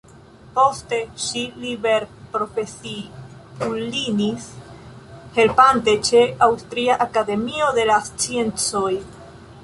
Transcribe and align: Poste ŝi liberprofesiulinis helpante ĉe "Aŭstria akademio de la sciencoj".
Poste 0.53 0.97
ŝi 1.23 1.41
liberprofesiulinis 1.63 4.47
helpante 5.35 5.93
ĉe 6.09 6.23
"Aŭstria 6.47 6.95
akademio 7.07 7.69
de 7.79 7.85
la 7.91 7.99
sciencoj". 8.09 8.91